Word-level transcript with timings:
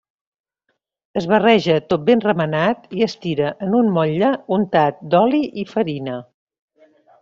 Es 1.21 1.27
barreja 1.31 1.75
tot 1.93 2.07
ben 2.07 2.25
remenat 2.25 2.89
i 3.01 3.07
es 3.09 3.17
tira 3.27 3.53
en 3.69 3.79
un 3.83 3.95
motlle 4.01 4.35
untat 4.61 5.09
d'oli 5.15 5.47
i 5.67 5.71
farina. 5.77 6.21